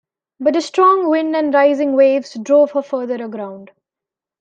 [0.39, 3.69] But a strong wind and rising waves drove her further aground.